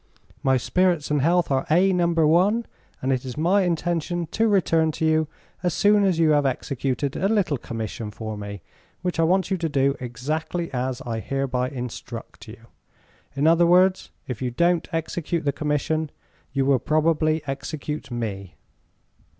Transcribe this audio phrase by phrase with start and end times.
[0.41, 2.07] My spirits and health are A No.
[2.07, 2.65] 1
[3.03, 5.27] and it is my intention to return to you
[5.61, 8.63] as soon as you have executed a little commission for me,
[9.03, 12.65] which I want you to do exactly as I hereby instruct you.
[13.35, 16.09] In other words, if you don't execute the commission
[16.51, 18.55] you will probably execute me.